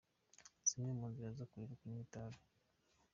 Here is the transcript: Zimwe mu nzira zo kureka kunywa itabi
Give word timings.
Zimwe 0.67 0.91
mu 0.97 1.05
nzira 1.11 1.29
zo 1.37 1.45
kureka 1.49 1.73
kunywa 1.79 2.01
itabi 2.05 2.39